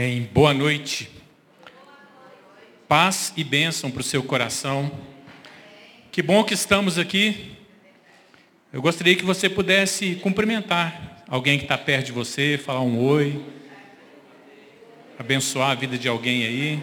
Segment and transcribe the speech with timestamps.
[0.00, 1.10] Em boa noite.
[2.86, 4.92] Paz e bênção para o seu coração.
[6.12, 7.56] Que bom que estamos aqui.
[8.72, 13.44] Eu gostaria que você pudesse cumprimentar alguém que está perto de você, falar um oi,
[15.18, 16.82] abençoar a vida de alguém aí.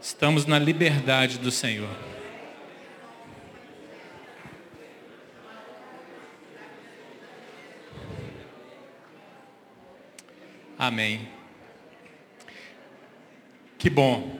[0.00, 1.90] Estamos na liberdade do Senhor.
[10.78, 11.39] Amém.
[13.80, 14.38] Que bom.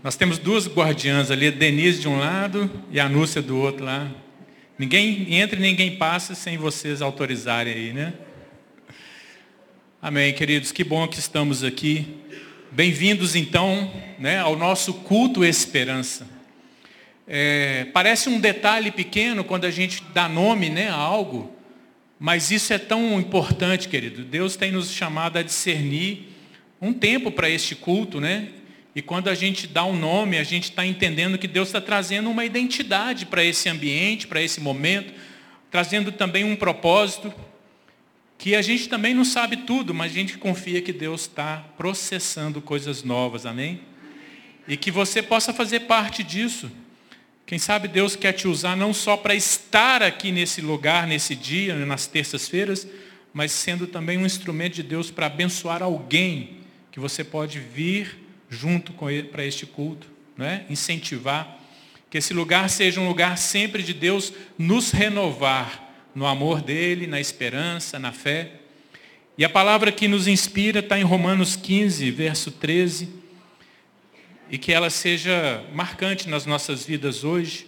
[0.00, 4.08] Nós temos duas guardiãs ali, Denise de um lado e a Núcia do outro lá.
[4.78, 8.14] Ninguém entra e ninguém passa sem vocês autorizarem aí, né?
[10.00, 10.70] Amém, queridos.
[10.70, 12.06] Que bom que estamos aqui.
[12.70, 16.28] Bem-vindos então né, ao nosso culto esperança.
[17.26, 21.52] É, parece um detalhe pequeno quando a gente dá nome né, a algo,
[22.20, 24.22] mas isso é tão importante, querido.
[24.22, 26.35] Deus tem nos chamado a discernir
[26.80, 28.48] um tempo para este culto, né?
[28.96, 32.30] E quando a gente dá um nome, a gente está entendendo que Deus está trazendo
[32.30, 35.12] uma identidade para esse ambiente, para esse momento,
[35.70, 37.32] trazendo também um propósito,
[38.38, 42.60] que a gente também não sabe tudo, mas a gente confia que Deus está processando
[42.62, 43.80] coisas novas, amém?
[44.66, 46.70] E que você possa fazer parte disso.
[47.44, 51.76] Quem sabe Deus quer te usar não só para estar aqui nesse lugar, nesse dia,
[51.84, 52.88] nas terças-feiras,
[53.32, 56.64] mas sendo também um instrumento de Deus para abençoar alguém
[56.96, 60.64] que você pode vir junto com ele para este culto, né?
[60.70, 61.60] incentivar,
[62.08, 67.20] que esse lugar seja um lugar sempre de Deus nos renovar no amor dele, na
[67.20, 68.52] esperança, na fé.
[69.36, 73.10] E a palavra que nos inspira está em Romanos 15, verso 13,
[74.50, 77.66] e que ela seja marcante nas nossas vidas hoje.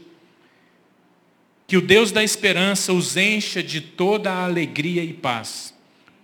[1.66, 5.74] Que o Deus da esperança os encha de toda a alegria e paz,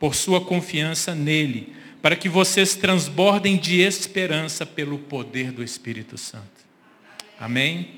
[0.01, 6.45] por sua confiança nele, para que vocês transbordem de esperança pelo poder do Espírito Santo.
[7.41, 7.93] Amém?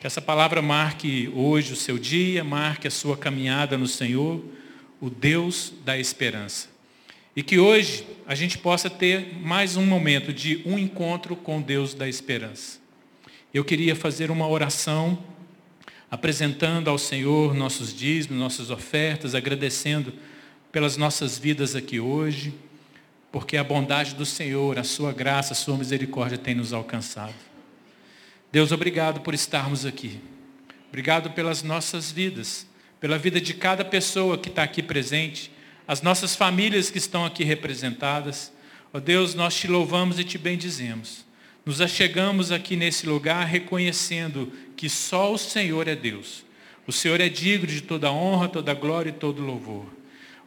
[0.00, 4.44] Que essa palavra marque hoje o seu dia, marque a sua caminhada no Senhor,
[5.00, 6.68] o Deus da esperança.
[7.34, 11.94] E que hoje a gente possa ter mais um momento de um encontro com Deus
[11.94, 12.78] da esperança.
[13.52, 15.18] Eu queria fazer uma oração
[16.08, 20.14] apresentando ao Senhor nossos dízimos, nossas ofertas, agradecendo
[20.70, 22.54] pelas nossas vidas aqui hoje
[23.30, 27.34] porque a bondade do Senhor, a sua graça, a sua misericórdia tem nos alcançado.
[28.50, 30.20] Deus, obrigado por estarmos aqui.
[30.88, 32.66] Obrigado pelas nossas vidas,
[32.98, 35.52] pela vida de cada pessoa que está aqui presente,
[35.86, 38.50] as nossas famílias que estão aqui representadas.
[38.92, 41.26] Ó Deus, nós te louvamos e te bendizemos.
[41.66, 46.42] Nos achegamos aqui nesse lugar reconhecendo que só o Senhor é Deus.
[46.86, 49.97] O Senhor é digno de toda honra, toda glória e todo louvor.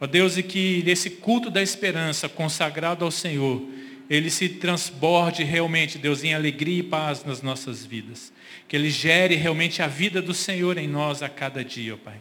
[0.01, 3.63] Ó Deus, e que nesse culto da esperança consagrado ao Senhor,
[4.09, 8.34] ele se transborde realmente, Deus, em alegria e paz nas nossas vidas.
[8.67, 12.19] Que ele gere realmente a vida do Senhor em nós a cada dia, ó Pai.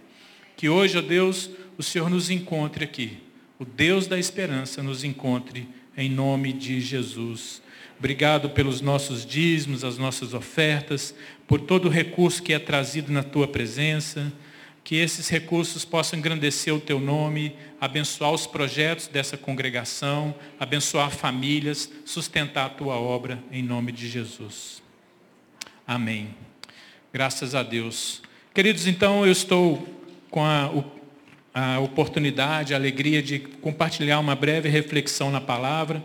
[0.59, 1.49] Que hoje, ó Deus,
[1.79, 3.17] o Senhor nos encontre aqui.
[3.59, 5.67] O Deus da esperança nos encontre
[5.97, 7.63] em nome de Jesus.
[7.99, 11.15] Obrigado pelos nossos dízimos, as nossas ofertas,
[11.49, 14.31] por todo o recurso que é trazido na tua presença
[14.83, 21.91] que esses recursos possam engrandecer o teu nome, abençoar os projetos dessa congregação, abençoar famílias,
[22.05, 24.83] sustentar a tua obra em nome de Jesus.
[25.87, 26.35] Amém.
[27.13, 28.23] Graças a Deus.
[28.55, 29.87] Queridos, então eu estou
[30.31, 30.71] com a,
[31.53, 36.03] a oportunidade, a alegria de compartilhar uma breve reflexão na palavra.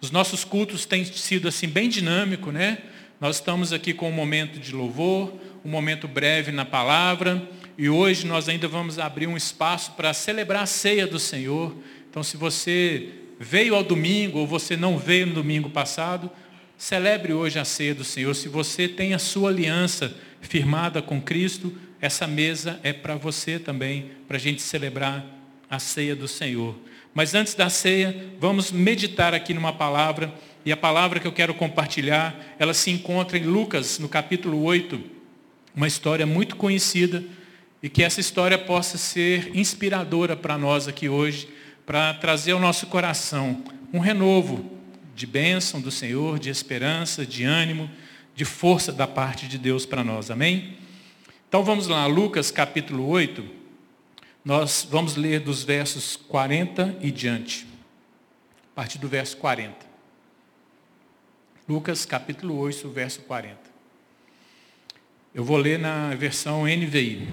[0.00, 2.78] Os nossos cultos têm sido assim bem dinâmico, né?
[3.20, 5.32] Nós estamos aqui com um momento de louvor,
[5.64, 7.42] um momento breve na palavra,
[7.78, 11.76] e hoje nós ainda vamos abrir um espaço para celebrar a ceia do Senhor.
[12.08, 16.30] Então, se você veio ao domingo ou você não veio no domingo passado,
[16.78, 18.34] celebre hoje a ceia do Senhor.
[18.34, 24.10] Se você tem a sua aliança firmada com Cristo, essa mesa é para você também,
[24.26, 25.24] para a gente celebrar
[25.68, 26.74] a ceia do Senhor.
[27.12, 30.32] Mas antes da ceia, vamos meditar aqui numa palavra,
[30.64, 35.00] e a palavra que eu quero compartilhar, ela se encontra em Lucas, no capítulo 8,
[35.74, 37.22] uma história muito conhecida,
[37.86, 41.48] e que essa história possa ser inspiradora para nós aqui hoje,
[41.86, 43.62] para trazer ao nosso coração
[43.92, 44.68] um renovo
[45.14, 47.88] de bênção do Senhor, de esperança, de ânimo,
[48.34, 50.32] de força da parte de Deus para nós.
[50.32, 50.78] Amém?
[51.48, 53.44] Então vamos lá, Lucas capítulo 8.
[54.44, 57.68] Nós vamos ler dos versos 40 e diante.
[58.72, 59.76] A partir do verso 40.
[61.68, 63.56] Lucas capítulo 8, verso 40.
[65.32, 67.28] Eu vou ler na versão NVI.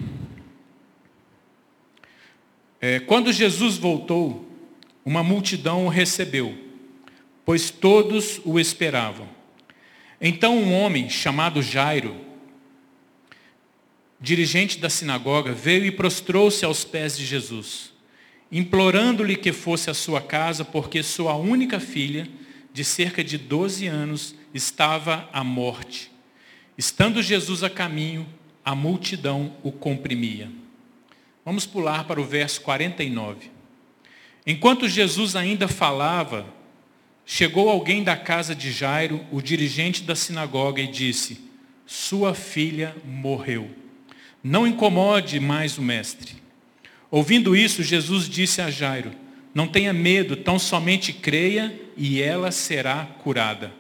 [2.86, 4.46] É, quando Jesus voltou,
[5.06, 6.54] uma multidão o recebeu,
[7.46, 9.26] pois todos o esperavam.
[10.20, 12.14] Então um homem chamado Jairo,
[14.20, 17.94] dirigente da sinagoga, veio e prostrou-se aos pés de Jesus,
[18.52, 22.28] implorando-lhe que fosse à sua casa, porque sua única filha,
[22.74, 26.12] de cerca de 12 anos, estava à morte.
[26.78, 28.28] Estando Jesus a caminho,
[28.66, 30.63] a multidão o comprimia.
[31.46, 33.52] Vamos pular para o verso 49.
[34.48, 36.46] Enquanto Jesus ainda falava,
[37.26, 41.42] chegou alguém da casa de Jairo, o dirigente da sinagoga, e disse:
[41.86, 43.70] Sua filha morreu.
[44.44, 46.36] Não incomode mais o mestre.
[47.12, 49.12] Ouvindo isso, Jesus disse a Jairo:
[49.54, 53.72] Não tenha medo, tão somente creia e ela será curada.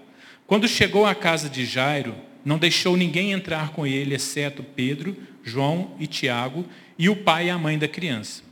[0.45, 2.13] Quando chegou à casa de Jairo,
[2.43, 6.65] não deixou ninguém entrar com ele, exceto Pedro, João e Tiago
[6.97, 8.43] e o pai e a mãe da criança.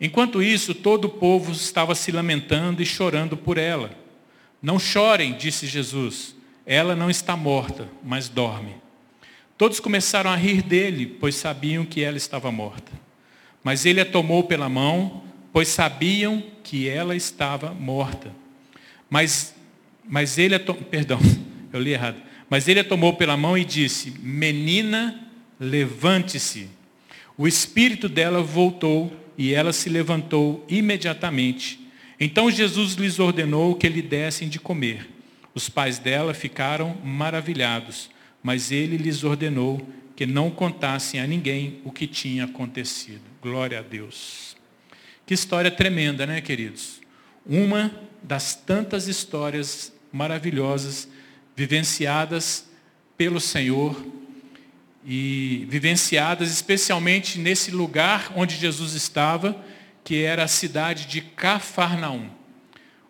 [0.00, 3.90] Enquanto isso, todo o povo estava se lamentando e chorando por ela.
[4.62, 6.36] Não chorem, disse Jesus.
[6.64, 8.76] Ela não está morta, mas dorme.
[9.56, 12.92] Todos começaram a rir dele, pois sabiam que ela estava morta.
[13.64, 18.32] Mas ele a tomou pela mão, pois sabiam que ela estava morta.
[19.10, 19.54] Mas,
[20.08, 20.74] mas ele a to...
[20.74, 21.18] perdão,
[21.72, 22.22] eu li errado.
[22.48, 25.28] Mas ele a tomou pela mão e disse: Menina,
[25.58, 26.68] levante-se.
[27.38, 31.80] O espírito dela voltou e ela se levantou imediatamente.
[32.20, 35.08] Então Jesus lhes ordenou que lhe dessem de comer.
[35.54, 38.10] Os pais dela ficaram maravilhados
[38.42, 39.86] mas ele lhes ordenou
[40.16, 43.20] que não contassem a ninguém o que tinha acontecido.
[43.42, 44.56] Glória a Deus.
[45.26, 47.00] Que história tremenda, né, queridos?
[47.46, 47.92] Uma
[48.22, 51.08] das tantas histórias maravilhosas
[51.54, 52.68] vivenciadas
[53.16, 54.00] pelo Senhor
[55.04, 59.56] e vivenciadas especialmente nesse lugar onde Jesus estava,
[60.04, 62.28] que era a cidade de Cafarnaum.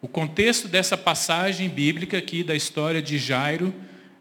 [0.00, 3.74] O contexto dessa passagem bíblica aqui da história de Jairo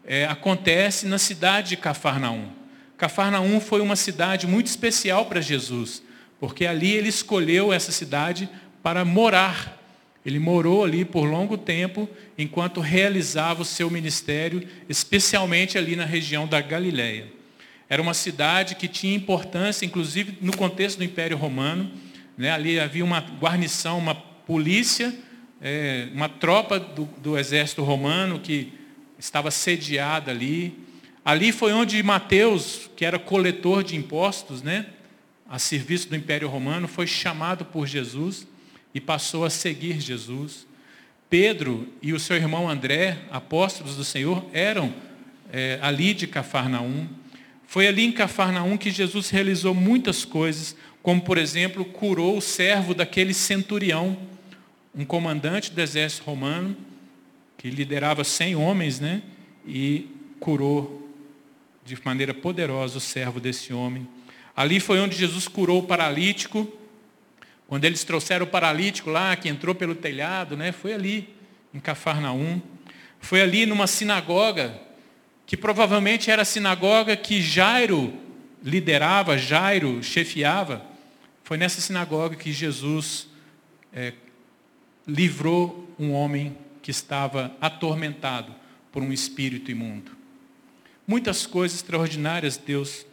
[0.04, 2.48] é, acontece na cidade de Cafarnaum.
[2.96, 6.02] Cafarnaum foi uma cidade muito especial para Jesus,
[6.40, 8.48] porque ali ele escolheu essa cidade
[8.82, 9.76] para morar.
[10.26, 16.46] Ele morou ali por longo tempo, enquanto realizava o seu ministério, especialmente ali na região
[16.46, 17.37] da Galiléia.
[17.88, 21.90] Era uma cidade que tinha importância, inclusive no contexto do Império Romano.
[22.36, 22.50] Né?
[22.50, 25.14] Ali havia uma guarnição, uma polícia,
[25.60, 28.72] é, uma tropa do, do exército romano que
[29.18, 30.86] estava sediada ali.
[31.24, 34.86] Ali foi onde Mateus, que era coletor de impostos, né,
[35.48, 38.46] a serviço do Império Romano, foi chamado por Jesus
[38.94, 40.66] e passou a seguir Jesus.
[41.28, 44.94] Pedro e o seu irmão André, apóstolos do Senhor, eram
[45.52, 47.06] é, ali de Cafarnaum.
[47.68, 52.94] Foi ali em Cafarnaum que Jesus realizou muitas coisas, como, por exemplo, curou o servo
[52.94, 54.16] daquele centurião,
[54.94, 56.74] um comandante do exército romano,
[57.58, 59.20] que liderava 100 homens, né?
[59.66, 60.08] E
[60.40, 61.12] curou
[61.84, 64.08] de maneira poderosa o servo desse homem.
[64.56, 66.66] Ali foi onde Jesus curou o paralítico.
[67.66, 70.72] Quando eles trouxeram o paralítico lá, que entrou pelo telhado, né?
[70.72, 71.28] Foi ali,
[71.74, 72.62] em Cafarnaum.
[73.20, 74.87] Foi ali numa sinagoga,
[75.48, 78.12] que provavelmente era a sinagoga que Jairo
[78.62, 80.84] liderava, Jairo chefiava.
[81.42, 83.28] Foi nessa sinagoga que Jesus
[83.90, 84.12] é,
[85.06, 88.54] livrou um homem que estava atormentado
[88.92, 90.12] por um espírito imundo.
[91.06, 93.06] Muitas coisas extraordinárias Deus,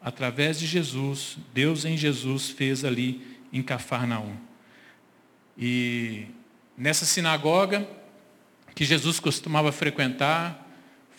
[0.00, 3.20] através de Jesus, Deus em Jesus fez ali
[3.52, 4.36] em Cafarnaum.
[5.58, 6.26] E
[6.78, 7.84] nessa sinagoga
[8.76, 10.63] que Jesus costumava frequentar,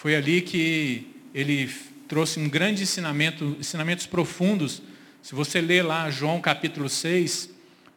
[0.05, 1.67] foi ali que ele
[2.07, 4.79] trouxe um grande ensinamento, ensinamentos profundos.
[5.19, 7.49] Se você ler lá João capítulo 6,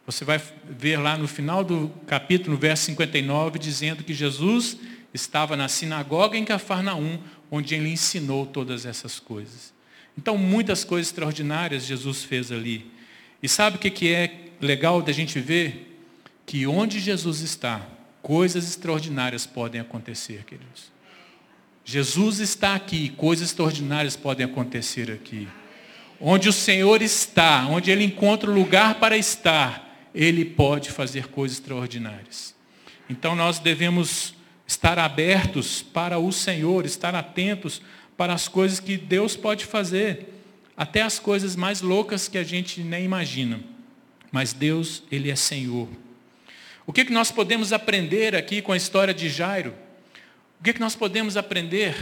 [0.07, 4.75] você vai ver lá no final do capítulo, no verso 59, dizendo que Jesus
[5.13, 7.19] estava na sinagoga em Cafarnaum,
[7.51, 9.71] onde ele ensinou todas essas coisas.
[10.17, 12.91] Então, muitas coisas extraordinárias Jesus fez ali.
[13.43, 16.01] E sabe o que é legal da gente ver?
[16.43, 17.87] Que onde Jesus está,
[18.19, 20.97] coisas extraordinárias podem acontecer, queridos.
[21.89, 25.47] Jesus está aqui, coisas extraordinárias podem acontecer aqui.
[26.21, 31.57] Onde o Senhor está, onde Ele encontra o lugar para estar, ele pode fazer coisas
[31.57, 32.53] extraordinárias.
[33.09, 34.35] Então nós devemos
[34.67, 37.81] estar abertos para o Senhor, estar atentos
[38.15, 40.27] para as coisas que Deus pode fazer,
[40.77, 43.61] até as coisas mais loucas que a gente nem imagina.
[44.31, 45.87] Mas Deus, Ele é Senhor.
[46.85, 49.88] O que, que nós podemos aprender aqui com a história de Jairo?
[50.59, 51.95] O que, que nós podemos aprender?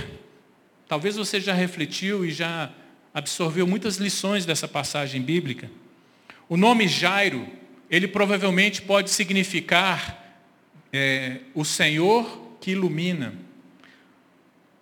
[0.88, 2.72] Talvez você já refletiu e já
[3.14, 5.70] absorveu muitas lições dessa passagem bíblica.
[6.50, 7.48] O nome Jairo
[7.88, 10.42] ele provavelmente pode significar
[10.92, 13.36] é, o Senhor que ilumina.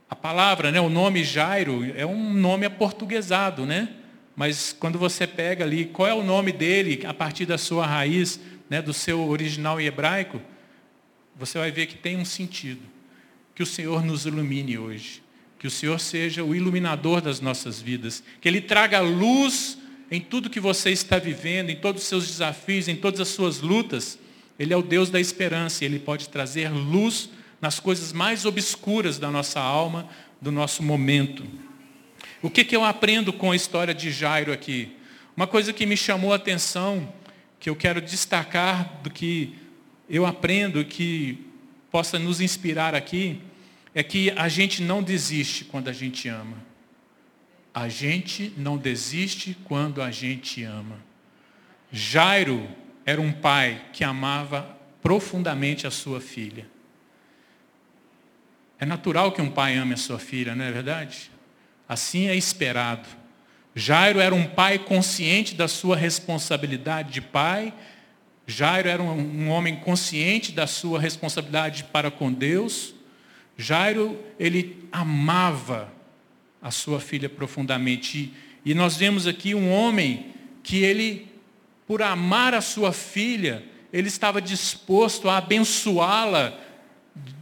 [0.09, 3.89] A palavra, né, o nome Jairo é um nome aportuguesado, né?
[4.37, 8.39] Mas quando você pega ali, qual é o nome dele a partir da sua raiz,
[8.69, 10.41] né, do seu original em hebraico,
[11.35, 12.94] você vai ver que tem um sentido.
[13.55, 15.23] Que o Senhor nos ilumine hoje.
[15.57, 18.21] Que o Senhor seja o iluminador das nossas vidas.
[18.41, 19.77] Que Ele traga luz
[20.11, 23.61] em tudo que você está vivendo, em todos os seus desafios, em todas as suas
[23.61, 24.19] lutas.
[24.59, 27.29] Ele é o Deus da esperança e Ele pode trazer luz
[27.61, 30.07] nas coisas mais obscuras da nossa alma,
[30.41, 31.43] do nosso momento.
[32.41, 34.91] O que, que eu aprendo com a história de Jairo aqui?
[35.35, 37.11] Uma coisa que me chamou a atenção,
[37.59, 39.55] que eu quero destacar do que
[40.09, 41.44] eu aprendo, que
[41.95, 43.41] possa nos inspirar aqui,
[43.93, 46.57] é que a gente não desiste quando a gente ama.
[47.73, 50.97] A gente não desiste quando a gente ama.
[51.89, 52.67] Jairo
[53.05, 56.67] era um pai que amava profundamente a sua filha.
[58.77, 61.31] É natural que um pai ame a sua filha, não é verdade?
[61.87, 63.07] Assim é esperado.
[63.73, 67.73] Jairo era um pai consciente da sua responsabilidade de pai.
[68.47, 72.93] Jairo era um, homem consciente da sua responsabilidade para com Deus.
[73.57, 75.91] Jairo, ele amava
[76.61, 78.31] a sua filha profundamente.
[78.63, 81.27] E nós vemos aqui um homem que ele,
[81.87, 86.59] por amar a sua filha, ele estava disposto a abençoá-la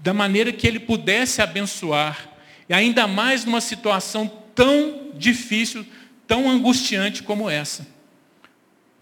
[0.01, 2.29] da maneira que ele pudesse abençoar.
[2.69, 5.85] E ainda mais numa situação tão difícil,
[6.27, 7.92] tão angustiante como essa.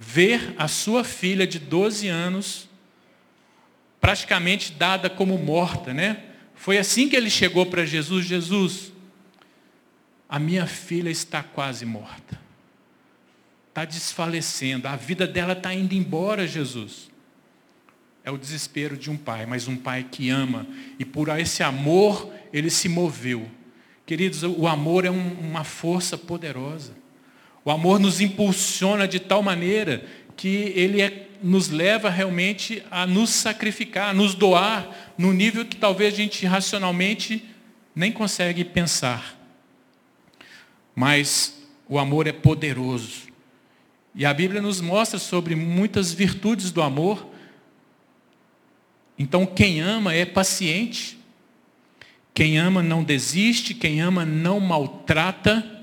[0.03, 2.67] Ver a sua filha de 12 anos
[3.99, 6.23] praticamente dada como morta, né?
[6.55, 8.91] Foi assim que ele chegou para Jesus, Jesus,
[10.27, 12.41] a minha filha está quase morta.
[13.69, 17.11] Está desfalecendo, a vida dela está indo embora, Jesus.
[18.23, 20.65] É o desespero de um pai, mas um pai que ama.
[20.97, 23.47] E por esse amor, ele se moveu.
[24.03, 26.99] Queridos, o amor é um, uma força poderosa.
[27.63, 33.29] O amor nos impulsiona de tal maneira que ele é, nos leva realmente a nos
[33.29, 37.43] sacrificar, a nos doar, no nível que talvez a gente racionalmente
[37.95, 39.37] nem consegue pensar.
[40.95, 43.29] Mas o amor é poderoso.
[44.15, 47.31] E a Bíblia nos mostra sobre muitas virtudes do amor
[49.21, 51.15] então, quem ama é paciente.
[52.33, 55.80] Quem ama não desiste, quem ama não maltrata,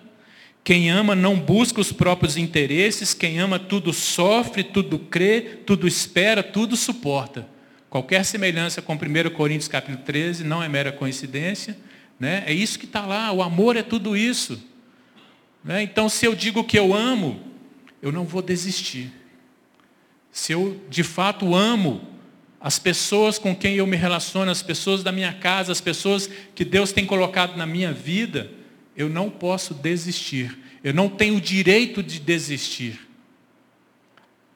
[0.64, 6.42] quem ama não busca os próprios interesses, quem ama tudo sofre, tudo crê, tudo espera,
[6.42, 7.48] tudo suporta.
[7.88, 11.76] Qualquer semelhança com 1 Coríntios capítulo 13 não é mera coincidência.
[12.20, 12.42] Né?
[12.46, 14.62] É isso que está lá, o amor é tudo isso.
[15.64, 15.82] Né?
[15.82, 17.40] Então, se eu digo que eu amo,
[18.02, 19.12] eu não vou desistir.
[20.30, 22.06] Se eu de fato amo,
[22.60, 26.64] as pessoas com quem eu me relaciono, as pessoas da minha casa, as pessoas que
[26.64, 28.50] Deus tem colocado na minha vida,
[28.98, 30.58] eu não posso desistir.
[30.82, 33.08] Eu não tenho o direito de desistir.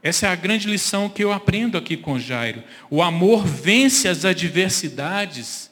[0.03, 2.65] Essa é a grande lição que eu aprendo aqui com Jairo.
[2.91, 5.71] O amor vence as adversidades.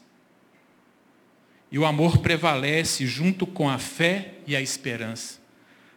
[1.73, 5.41] E o amor prevalece junto com a fé e a esperança.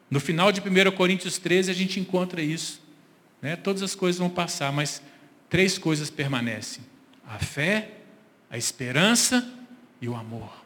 [0.10, 2.82] No final de 1 Coríntios 13 a gente encontra isso.
[3.39, 3.56] Né?
[3.56, 5.00] Todas as coisas vão passar, mas
[5.48, 6.84] três coisas permanecem:
[7.27, 7.92] a fé,
[8.50, 9.48] a esperança
[10.01, 10.62] e o amor.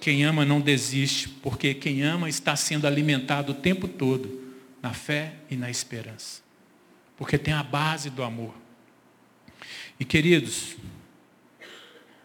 [0.00, 5.34] Quem ama não desiste, porque quem ama está sendo alimentado o tempo todo na fé
[5.50, 6.42] e na esperança.
[7.16, 8.54] Porque tem a base do amor.
[9.98, 10.76] E queridos,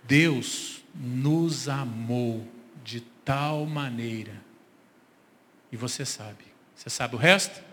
[0.04, 2.48] Deus nos amou
[2.84, 4.40] de tal maneira.
[5.72, 6.44] E você sabe.
[6.76, 7.64] Você sabe o resto?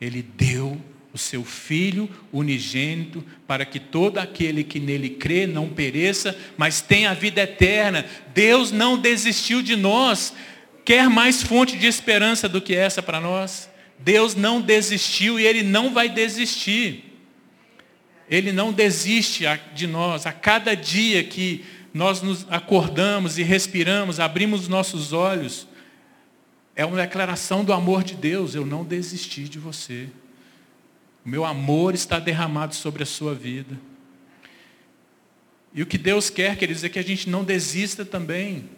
[0.00, 0.80] Ele deu
[1.12, 7.10] o seu Filho unigênito, para que todo aquele que nele crê não pereça, mas tenha
[7.10, 8.06] a vida eterna.
[8.32, 10.32] Deus não desistiu de nós.
[10.84, 13.68] Quer mais fonte de esperança do que essa para nós?
[13.98, 17.04] Deus não desistiu e Ele não vai desistir.
[18.28, 20.26] Ele não desiste de nós.
[20.26, 25.66] A cada dia que nós nos acordamos e respiramos, abrimos nossos olhos,
[26.76, 28.54] é uma declaração do amor de Deus.
[28.54, 30.08] Eu não desisti de você.
[31.24, 33.78] O meu amor está derramado sobre a sua vida.
[35.72, 38.68] E o que Deus quer, queridos, é que a gente não desista também.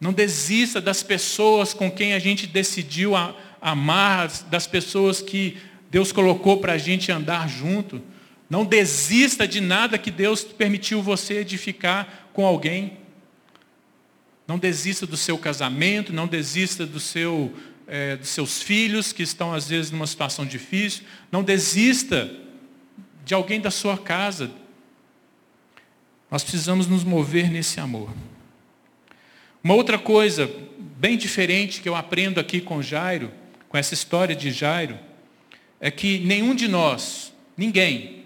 [0.00, 3.12] Não desista das pessoas com quem a gente decidiu
[3.60, 5.56] amar, das pessoas que
[5.90, 8.02] Deus colocou para a gente andar junto.
[8.48, 12.98] Não desista de nada que Deus permitiu você edificar com alguém.
[14.46, 17.52] Não desista do seu casamento, não desista do seu
[17.86, 21.04] é, dos seus filhos que estão às vezes numa situação difícil.
[21.30, 22.30] Não desista
[23.24, 24.50] de alguém da sua casa.
[26.30, 28.12] Nós precisamos nos mover nesse amor.
[29.62, 33.32] Uma outra coisa bem diferente que eu aprendo aqui com Jairo,
[33.68, 34.98] com essa história de Jairo,
[35.80, 38.24] é que nenhum de nós, ninguém,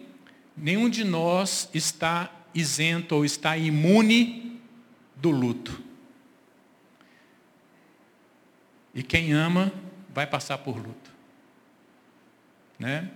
[0.57, 4.61] nenhum de nós está isento ou está imune
[5.17, 5.90] do luto.
[8.95, 9.73] E quem ama
[10.13, 11.11] vai passar por luto.
[12.79, 13.11] Né?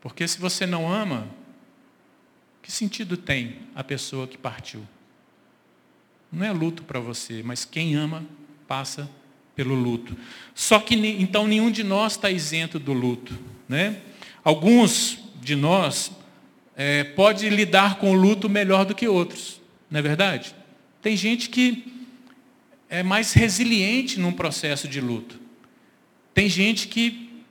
[0.00, 1.28] Porque se você não ama,
[2.60, 4.86] que sentido tem a pessoa que partiu?
[6.30, 8.24] Não é luto para você, mas quem ama
[8.66, 9.08] passa
[9.54, 10.16] pelo luto.
[10.54, 13.38] Só que então nenhum de nós está isento do luto.
[13.68, 14.00] Né?
[14.42, 16.10] Alguns de nós
[16.76, 20.54] é, pode lidar com o luto melhor do que outros, não é verdade?
[21.02, 22.01] Tem gente que
[22.92, 25.40] é mais resiliente num processo de luto.
[26.34, 27.42] Tem gente que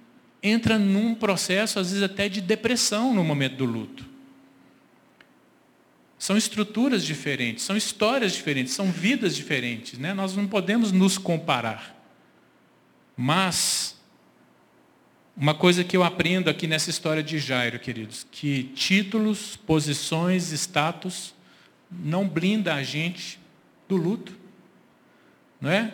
[0.41, 4.05] entra num processo, às vezes até de depressão no momento do luto.
[6.19, 9.98] São estruturas diferentes, são histórias diferentes, são vidas diferentes.
[9.98, 10.13] Né?
[10.13, 12.00] Nós não podemos nos comparar.
[13.17, 14.00] Mas,
[15.36, 21.33] uma coisa que eu aprendo aqui nessa história de Jairo, queridos, que títulos, posições, status
[21.89, 23.39] não blinda a gente
[23.89, 24.40] do luto.
[25.62, 25.94] Não é?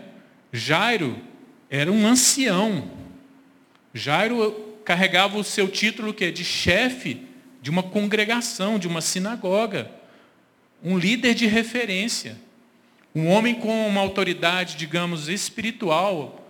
[0.52, 1.22] Jairo
[1.70, 2.90] era um ancião.
[3.94, 7.28] Jairo carregava o seu título que é de chefe
[7.62, 9.92] de uma congregação, de uma sinagoga,
[10.82, 12.38] um líder de referência,
[13.14, 16.48] um homem com uma autoridade, digamos, espiritual,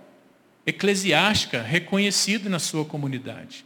[0.66, 3.66] eclesiástica, reconhecido na sua comunidade.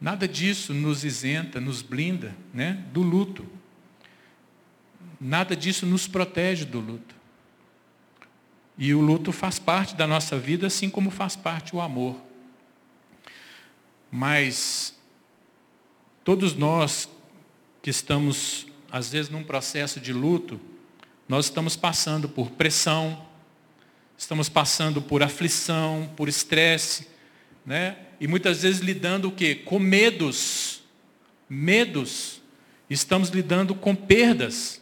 [0.00, 3.44] Nada disso nos isenta, nos blinda né, do luto.
[5.20, 7.15] Nada disso nos protege do luto.
[8.78, 12.16] E o luto faz parte da nossa vida, assim como faz parte o amor.
[14.10, 14.94] Mas
[16.22, 17.08] todos nós
[17.80, 20.60] que estamos, às vezes, num processo de luto,
[21.28, 23.26] nós estamos passando por pressão,
[24.16, 27.08] estamos passando por aflição, por estresse,
[27.64, 27.96] né?
[28.20, 29.54] E muitas vezes lidando o quê?
[29.54, 30.82] Com medos.
[31.48, 32.40] Medos.
[32.88, 34.80] Estamos lidando com perdas.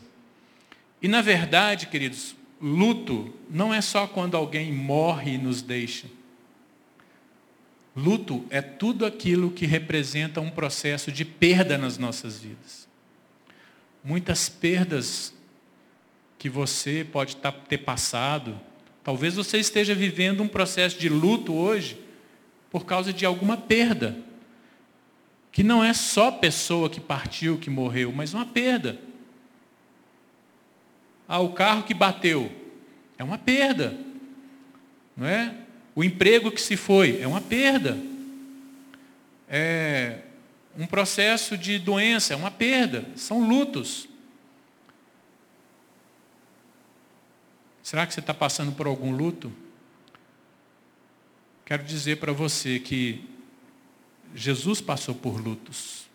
[1.01, 6.07] E na verdade, queridos, luto não é só quando alguém morre e nos deixa.
[7.95, 12.89] Luto é tudo aquilo que representa um processo de perda nas nossas vidas.
[14.03, 15.35] Muitas perdas
[16.39, 18.59] que você pode tá, ter passado,
[19.03, 21.99] talvez você esteja vivendo um processo de luto hoje
[22.71, 24.19] por causa de alguma perda.
[25.53, 28.99] Que não é só pessoa que partiu, que morreu, mas uma perda.
[31.29, 32.51] Ah, o carro que bateu.
[33.17, 33.97] É uma perda.
[35.17, 35.55] Não é?
[35.95, 37.99] O emprego que se foi é uma perda.
[39.49, 40.19] É
[40.77, 43.07] um processo de doença é uma perda.
[43.17, 44.09] São lutos.
[47.83, 49.53] Será que você está passando por algum luto?
[51.65, 53.25] Quero dizer para você que
[54.35, 56.09] Jesus passou por lutos.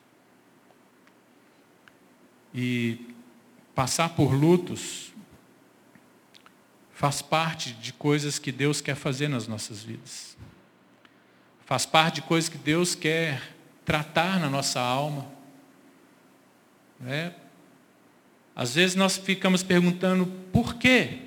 [2.53, 3.08] E
[3.79, 5.13] passar por lutos
[6.91, 10.35] faz parte de coisas que Deus quer fazer nas nossas vidas.
[11.65, 13.41] Faz parte de coisas que Deus quer
[13.85, 15.25] tratar na nossa alma.
[16.99, 17.33] Né?
[18.53, 21.19] Às vezes nós ficamos perguntando por quê?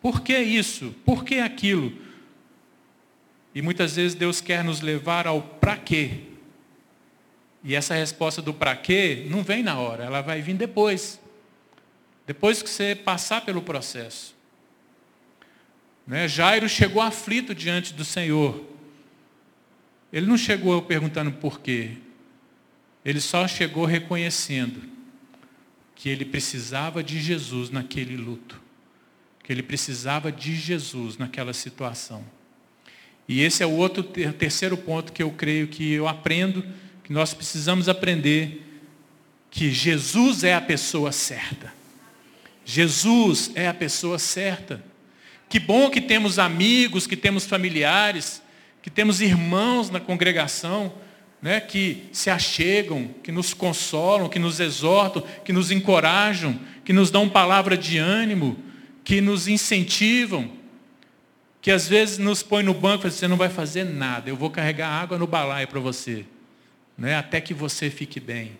[0.00, 0.94] Por que isso?
[1.04, 1.92] Por que aquilo?
[3.52, 6.28] E muitas vezes Deus quer nos levar ao para quê.
[7.64, 11.20] E essa resposta do para quê não vem na hora, ela vai vir depois.
[12.32, 14.34] Depois que você passar pelo processo.
[16.06, 16.26] Né?
[16.26, 18.64] Jairo chegou aflito diante do Senhor.
[20.10, 21.98] Ele não chegou perguntando por quê.
[23.04, 24.80] Ele só chegou reconhecendo
[25.94, 28.58] que ele precisava de Jesus naquele luto.
[29.44, 32.24] Que ele precisava de Jesus naquela situação.
[33.28, 36.64] E esse é o outro terceiro ponto que eu creio que eu aprendo,
[37.04, 38.82] que nós precisamos aprender,
[39.50, 41.81] que Jesus é a pessoa certa.
[42.64, 44.82] Jesus é a pessoa certa.
[45.48, 48.42] Que bom que temos amigos, que temos familiares,
[48.80, 50.92] que temos irmãos na congregação,
[51.42, 57.10] né, que se achegam, que nos consolam, que nos exortam, que nos encorajam, que nos
[57.10, 58.56] dão palavra de ânimo,
[59.04, 60.52] que nos incentivam,
[61.60, 64.50] que às vezes nos põe no banco e você não vai fazer nada, eu vou
[64.50, 66.24] carregar água no balaio para você,
[66.96, 68.58] né, até que você fique bem.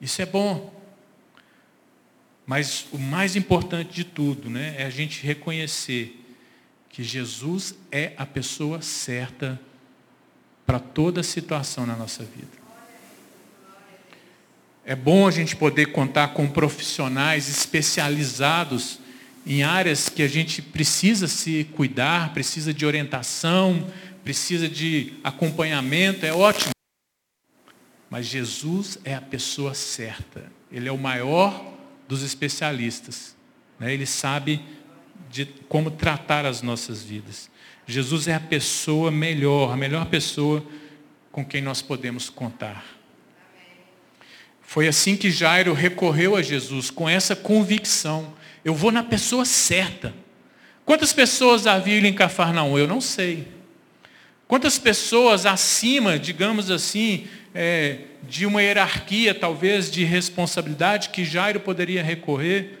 [0.00, 0.83] Isso é bom.
[2.46, 6.20] Mas o mais importante de tudo né, é a gente reconhecer
[6.90, 9.60] que Jesus é a pessoa certa
[10.66, 12.64] para toda situação na nossa vida.
[14.84, 19.00] É bom a gente poder contar com profissionais especializados
[19.46, 23.90] em áreas que a gente precisa se cuidar, precisa de orientação,
[24.22, 26.72] precisa de acompanhamento, é ótimo.
[28.08, 30.50] Mas Jesus é a pessoa certa.
[30.70, 31.73] Ele é o maior
[32.08, 33.36] dos especialistas.
[33.78, 33.92] Né?
[33.92, 34.62] Ele sabe
[35.30, 37.50] de como tratar as nossas vidas.
[37.86, 40.64] Jesus é a pessoa melhor, a melhor pessoa
[41.30, 42.84] com quem nós podemos contar.
[44.62, 48.34] Foi assim que Jairo recorreu a Jesus, com essa convicção.
[48.64, 50.14] Eu vou na pessoa certa.
[50.84, 52.78] Quantas pessoas havia em Cafarnaum?
[52.78, 53.48] Eu não sei.
[54.46, 62.02] Quantas pessoas acima, digamos assim, é, de uma hierarquia, talvez, de responsabilidade que Jairo poderia
[62.02, 62.80] recorrer?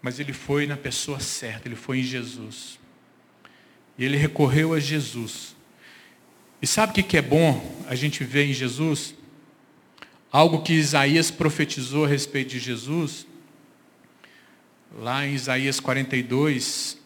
[0.00, 2.80] Mas ele foi na pessoa certa, ele foi em Jesus.
[3.98, 5.54] E ele recorreu a Jesus.
[6.60, 9.14] E sabe o que é bom a gente ver em Jesus?
[10.30, 13.26] Algo que Isaías profetizou a respeito de Jesus,
[14.98, 16.98] lá em Isaías 42,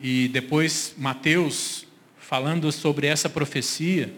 [0.00, 4.14] e depois Mateus, falando sobre essa profecia,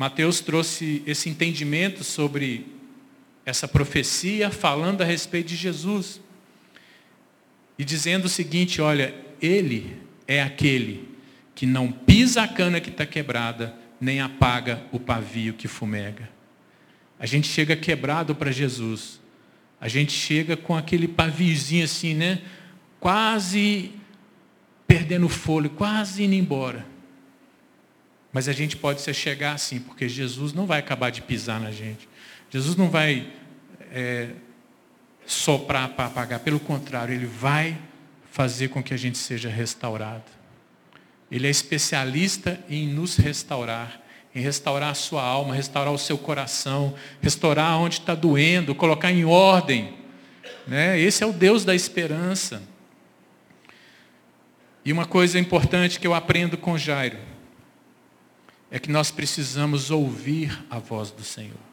[0.00, 2.66] Mateus trouxe esse entendimento sobre
[3.44, 6.22] essa profecia, falando a respeito de Jesus.
[7.78, 11.06] E dizendo o seguinte: olha, ele é aquele
[11.54, 16.30] que não pisa a cana que está quebrada, nem apaga o pavio que fumega.
[17.18, 19.20] A gente chega quebrado para Jesus.
[19.78, 22.40] A gente chega com aquele paviozinho assim, né?
[22.98, 23.92] Quase
[24.86, 26.89] perdendo o fôlego, quase indo embora.
[28.32, 31.72] Mas a gente pode se chegar assim, porque Jesus não vai acabar de pisar na
[31.72, 32.08] gente.
[32.48, 33.28] Jesus não vai
[33.92, 34.30] é,
[35.26, 36.40] soprar para apagar.
[36.40, 37.76] Pelo contrário, Ele vai
[38.30, 40.24] fazer com que a gente seja restaurado.
[41.30, 44.00] Ele é especialista em nos restaurar,
[44.34, 49.24] em restaurar a sua alma, restaurar o seu coração, restaurar onde está doendo, colocar em
[49.24, 49.94] ordem.
[50.66, 50.98] Né?
[50.98, 52.62] Esse é o Deus da esperança.
[54.84, 57.18] E uma coisa importante que eu aprendo com Jairo
[58.70, 61.70] é que nós precisamos ouvir a voz do Senhor.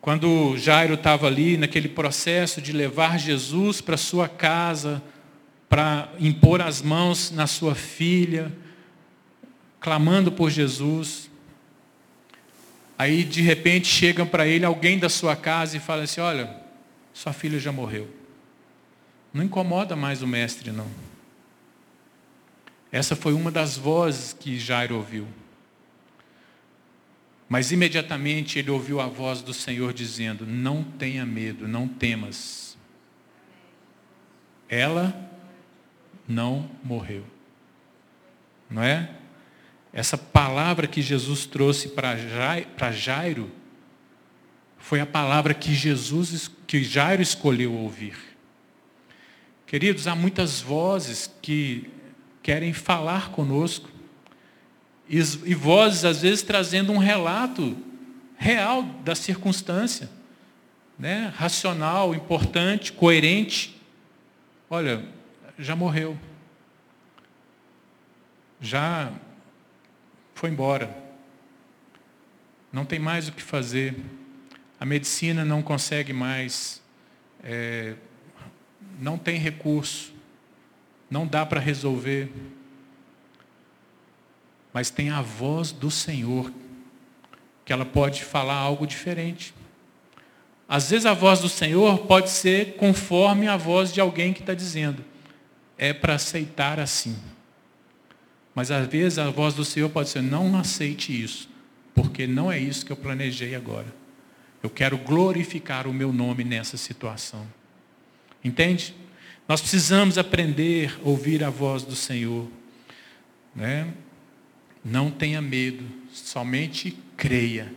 [0.00, 5.02] Quando Jairo estava ali naquele processo de levar Jesus para sua casa,
[5.68, 8.52] para impor as mãos na sua filha,
[9.80, 11.28] clamando por Jesus,
[12.96, 16.56] aí de repente chegam para ele alguém da sua casa e fala assim: Olha,
[17.12, 18.08] sua filha já morreu.
[19.34, 20.86] Não incomoda mais o mestre, não.
[22.90, 25.26] Essa foi uma das vozes que Jairo ouviu.
[27.48, 32.76] Mas imediatamente ele ouviu a voz do Senhor dizendo: Não tenha medo, não temas.
[34.68, 35.14] Ela
[36.26, 37.24] não morreu.
[38.68, 39.10] Não é?
[39.92, 43.50] Essa palavra que Jesus trouxe para Jairo
[44.76, 48.16] foi a palavra que Jesus, que Jairo escolheu ouvir.
[49.66, 51.90] Queridos, há muitas vozes que
[52.46, 53.90] querem falar conosco,
[55.08, 57.76] e, e vozes, às vezes, trazendo um relato
[58.38, 60.08] real da circunstância,
[60.96, 61.32] né?
[61.36, 63.82] racional, importante, coerente.
[64.70, 65.04] Olha,
[65.58, 66.16] já morreu.
[68.60, 69.12] Já
[70.32, 70.96] foi embora.
[72.72, 73.96] Não tem mais o que fazer.
[74.78, 76.80] A medicina não consegue mais.
[77.42, 77.96] É,
[79.00, 80.14] não tem recurso.
[81.10, 82.30] Não dá para resolver
[84.76, 86.52] mas tem a voz do Senhor,
[87.64, 89.54] que ela pode falar algo diferente.
[90.68, 94.52] Às vezes a voz do Senhor pode ser conforme a voz de alguém que está
[94.52, 95.02] dizendo,
[95.78, 97.16] é para aceitar assim.
[98.54, 101.48] Mas às vezes a voz do Senhor pode ser, não aceite isso,
[101.94, 103.86] porque não é isso que eu planejei agora.
[104.62, 107.46] Eu quero glorificar o meu nome nessa situação.
[108.44, 108.94] Entende?
[109.48, 112.48] Nós precisamos aprender a ouvir a voz do Senhor.
[113.54, 113.92] Né?
[114.84, 117.72] Não tenha medo, somente creia.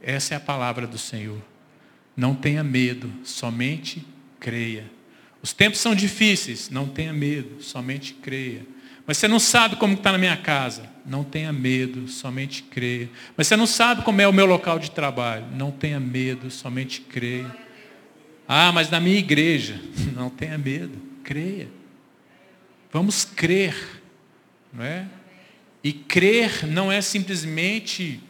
[0.00, 1.42] Essa é a palavra do Senhor.
[2.16, 4.04] Não tenha medo, somente
[4.38, 4.90] creia.
[5.42, 8.64] Os tempos são difíceis, não tenha medo, somente creia.
[9.06, 13.10] Mas você não sabe como está na minha casa, não tenha medo, somente creia.
[13.36, 17.00] Mas você não sabe como é o meu local de trabalho, não tenha medo, somente
[17.00, 17.63] creia.
[18.46, 19.80] Ah, mas na minha igreja,
[20.14, 21.68] não tenha medo, creia.
[22.92, 23.74] Vamos crer,
[24.72, 25.06] não é?
[25.82, 28.20] E crer não é simplesmente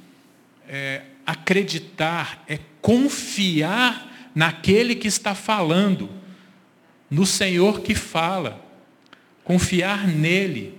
[0.68, 6.10] é, acreditar, é confiar naquele que está falando.
[7.10, 8.60] no Senhor que fala,
[9.44, 10.76] confiar nele,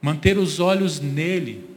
[0.00, 1.68] manter os olhos nele.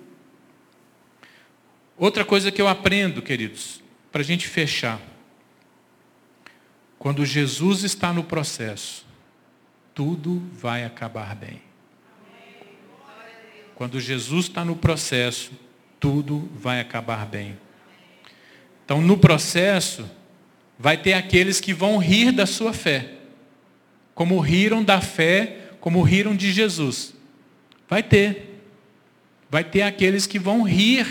[1.97, 5.01] Outra coisa que eu aprendo, queridos, para a gente fechar.
[7.05, 9.05] Quando Jesus está no processo,
[9.93, 11.61] tudo vai acabar bem.
[13.75, 15.51] Quando Jesus está no processo,
[15.99, 17.59] tudo vai acabar bem.
[18.83, 20.09] Então, no processo,
[20.79, 23.11] vai ter aqueles que vão rir da sua fé,
[24.15, 27.13] como riram da fé, como riram de Jesus.
[27.87, 28.63] Vai ter.
[29.47, 31.05] Vai ter aqueles que vão rir,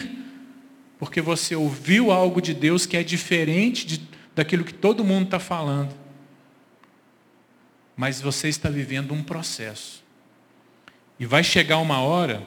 [0.99, 5.39] porque você ouviu algo de Deus que é diferente de, daquilo que todo mundo está
[5.39, 5.95] falando.
[7.97, 10.03] Mas você está vivendo um processo.
[11.19, 12.45] E vai chegar uma hora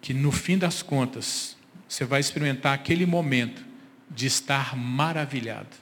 [0.00, 1.56] que no fim das contas,
[1.88, 3.64] você vai experimentar aquele momento
[4.08, 5.76] de estar maravilhado.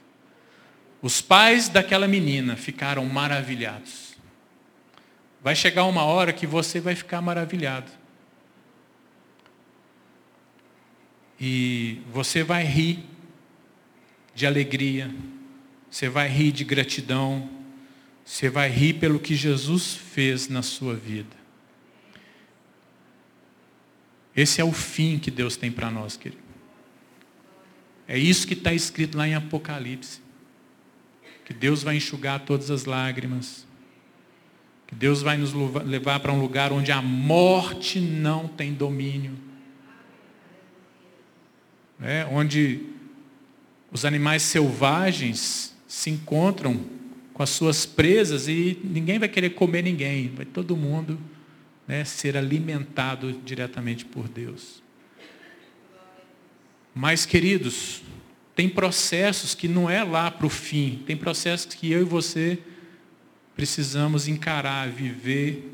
[1.01, 4.15] Os pais daquela menina ficaram maravilhados.
[5.41, 7.91] Vai chegar uma hora que você vai ficar maravilhado.
[11.39, 13.05] E você vai rir
[14.37, 15.09] de alegria,
[15.89, 17.49] você vai rir de gratidão,
[18.23, 21.35] você vai rir pelo que Jesus fez na sua vida.
[24.35, 26.43] Esse é o fim que Deus tem para nós, querido.
[28.07, 30.21] É isso que está escrito lá em Apocalipse.
[31.43, 33.65] Que Deus vai enxugar todas as lágrimas.
[34.85, 35.51] Que Deus vai nos
[35.83, 39.35] levar para um lugar onde a morte não tem domínio.
[41.99, 42.96] É, onde
[43.91, 46.79] os animais selvagens se encontram
[47.33, 50.29] com as suas presas e ninguém vai querer comer ninguém.
[50.29, 51.19] Vai todo mundo
[51.87, 54.81] né, ser alimentado diretamente por Deus.
[56.93, 58.01] Mas, queridos,
[58.55, 62.59] tem processos que não é lá para o fim, tem processos que eu e você
[63.55, 65.71] precisamos encarar, viver,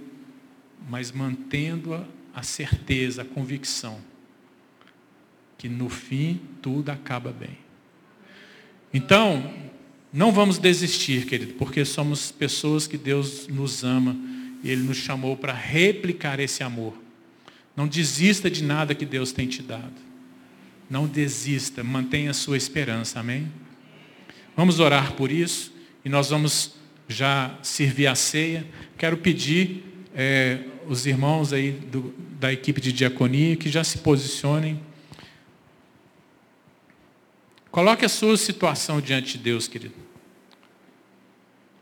[0.90, 4.00] mas mantendo a, a certeza, a convicção
[5.64, 7.63] que no fim tudo acaba bem.
[8.94, 9.52] Então,
[10.12, 14.16] não vamos desistir, querido, porque somos pessoas que Deus nos ama
[14.64, 16.94] e Ele nos chamou para replicar esse amor.
[17.76, 19.92] Não desista de nada que Deus tem te dado.
[20.90, 23.52] Não desista, mantenha a sua esperança, amém?
[24.56, 25.74] Vamos orar por isso
[26.06, 26.76] e nós vamos
[27.08, 28.66] já servir a ceia.
[28.98, 34.80] Quero pedir é, os irmãos aí do, da equipe de diaconia que já se posicionem.
[37.74, 39.96] Coloque a sua situação diante de Deus, querido.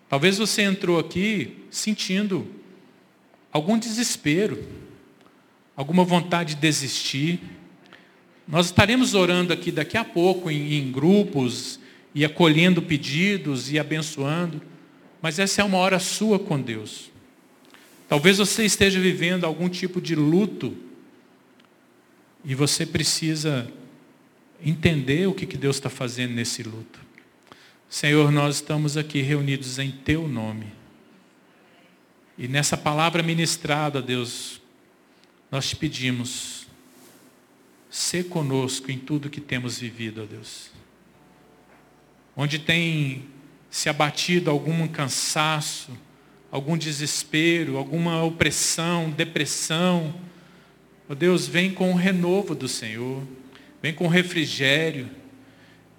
[0.10, 2.48] Talvez você entrou aqui sentindo
[3.52, 4.68] algum desespero,
[5.76, 7.40] alguma vontade de desistir
[8.52, 11.80] nós estaremos orando aqui daqui a pouco em, em grupos
[12.14, 14.62] e acolhendo pedidos e abençoando,
[15.22, 17.10] mas essa é uma hora sua com Deus.
[18.10, 20.76] Talvez você esteja vivendo algum tipo de luto
[22.44, 23.72] e você precisa
[24.64, 27.00] entender o que Deus está fazendo nesse luto.
[27.90, 30.68] Senhor, nós estamos aqui reunidos em Teu nome.
[32.38, 34.62] E nessa palavra ministrada, Deus,
[35.52, 36.66] nós te pedimos,
[37.90, 40.72] ser conosco em tudo que temos vivido, ó Deus.
[42.36, 43.26] Onde tem
[43.70, 45.92] se abatido algum cansaço,
[46.50, 50.16] algum desespero, alguma opressão, depressão,
[51.10, 53.22] ó Deus, vem com o renovo do Senhor,
[53.82, 55.10] vem com refrigério,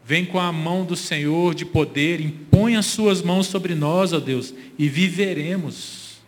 [0.05, 4.21] vem com a mão do Senhor de poder, impõe as suas mãos sobre nós, ó
[4.21, 6.21] Deus, e viveremos.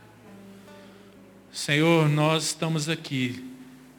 [1.53, 3.45] Senhor, nós estamos aqui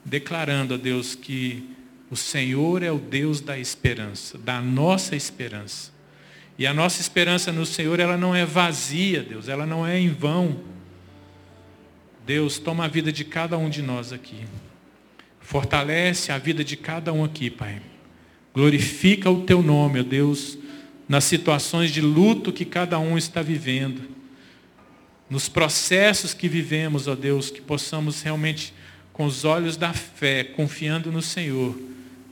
[0.03, 1.69] declarando a Deus que
[2.11, 5.91] o Senhor é o Deus da esperança, da nossa esperança.
[6.57, 10.09] E a nossa esperança no Senhor, ela não é vazia, Deus, ela não é em
[10.09, 10.61] vão.
[12.25, 14.45] Deus, toma a vida de cada um de nós aqui.
[15.45, 17.79] Fortalece a vida de cada um aqui, Pai.
[18.51, 20.57] Glorifica o teu nome, ó Deus,
[21.07, 24.09] nas situações de luto que cada um está vivendo.
[25.29, 28.73] Nos processos que vivemos, ó Deus, que possamos realmente
[29.13, 31.79] com os olhos da fé, confiando no Senhor,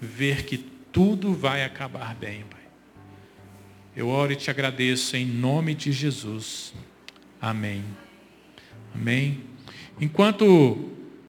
[0.02, 0.58] ver que
[0.92, 2.62] tudo vai acabar bem, Pai.
[3.96, 6.74] Eu oro e te agradeço em nome de Jesus.
[7.40, 7.84] Amém.
[8.96, 9.42] Amém.
[10.02, 10.92] Enquanto